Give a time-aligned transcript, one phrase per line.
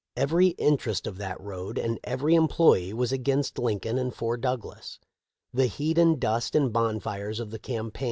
[0.17, 4.97] Every interest of that road and every employee was against Lincoln and for Douglas."
[5.53, 7.99] The heat and dust and bonfires of the campaign• Henry C.